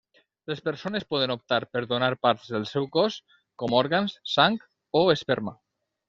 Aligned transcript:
Les 0.51 0.61
persones 0.67 1.03
poden 1.15 1.33
optar 1.33 1.59
per 1.75 1.83
donar 1.91 2.07
parts 2.27 2.47
del 2.55 2.65
seu 2.69 2.87
cos, 2.95 3.17
com 3.63 3.75
òrgans, 3.81 4.15
sang 4.37 4.57
o 5.01 5.03
esperma. 5.15 5.55